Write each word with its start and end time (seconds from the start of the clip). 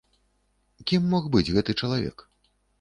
Кім 0.93 1.05
мог 1.13 1.29
быць 1.37 1.53
гэты 1.53 1.79
чалавек? 1.85 2.29